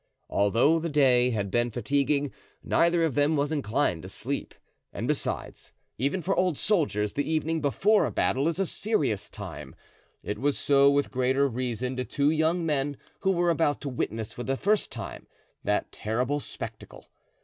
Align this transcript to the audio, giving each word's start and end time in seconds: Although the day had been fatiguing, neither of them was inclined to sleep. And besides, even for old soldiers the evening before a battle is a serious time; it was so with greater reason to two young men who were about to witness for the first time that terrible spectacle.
Although 0.31 0.79
the 0.79 0.89
day 0.89 1.29
had 1.29 1.51
been 1.51 1.69
fatiguing, 1.69 2.33
neither 2.63 3.03
of 3.03 3.13
them 3.13 3.35
was 3.35 3.51
inclined 3.51 4.01
to 4.01 4.09
sleep. 4.09 4.55
And 4.91 5.07
besides, 5.07 5.73
even 5.99 6.23
for 6.23 6.35
old 6.35 6.57
soldiers 6.57 7.13
the 7.13 7.29
evening 7.31 7.61
before 7.61 8.05
a 8.07 8.11
battle 8.11 8.47
is 8.47 8.59
a 8.59 8.65
serious 8.65 9.29
time; 9.29 9.75
it 10.23 10.39
was 10.39 10.57
so 10.57 10.89
with 10.89 11.11
greater 11.11 11.47
reason 11.47 11.95
to 11.97 12.03
two 12.03 12.31
young 12.31 12.65
men 12.65 12.97
who 13.19 13.31
were 13.31 13.51
about 13.51 13.79
to 13.81 13.89
witness 13.89 14.33
for 14.33 14.41
the 14.41 14.57
first 14.57 14.91
time 14.91 15.27
that 15.63 15.91
terrible 15.91 16.39
spectacle. 16.39 17.05